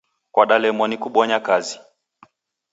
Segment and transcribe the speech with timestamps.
[0.33, 1.77] Kwadalemwa ni kubonya kazi.